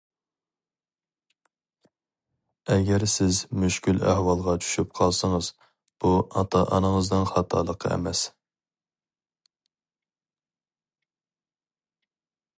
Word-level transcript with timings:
ئەگەر 2.75 3.03
سىز 3.15 3.41
مۈشكۈل 3.63 3.99
ئەھۋالغا 4.13 4.55
چۈشۈپ 4.63 4.95
قالسىڭىز، 5.01 5.49
بۇ 6.05 6.13
ئاتا- 6.41 6.63
ئانىڭىزنىڭ 6.79 7.29
خاتالىقى 7.33 7.91
ئەمەس. 7.97 8.25